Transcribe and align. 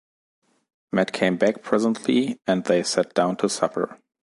Matt 0.91 1.13
came 1.13 1.37
back 1.37 1.61
presently 1.61 2.39
and 2.47 2.63
they 2.65 2.81
sat 2.81 3.13
down 3.13 3.35
to 3.37 3.47
supper. 3.47 3.99